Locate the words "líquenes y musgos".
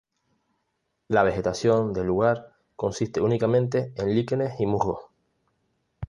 4.15-5.03